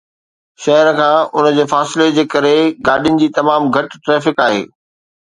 [0.63, 2.57] شهر کان ان جي فاصلي جي ڪري،
[2.91, 4.69] گاڏين جي تمام گهٽ ٽرئفڪ آهي